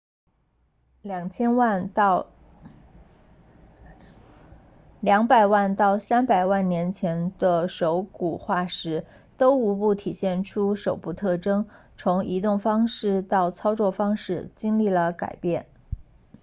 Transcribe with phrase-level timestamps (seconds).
[1.03, 2.25] 200万到
[5.99, 9.05] 300万年前的手骨化石
[9.37, 11.67] 都无不体现出手部特征
[11.97, 15.67] 从移动方式到操作方式经历了改变